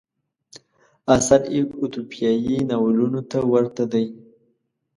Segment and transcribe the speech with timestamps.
[1.15, 4.05] اثر یې اتوپیایي ناولونو ته ورته دی.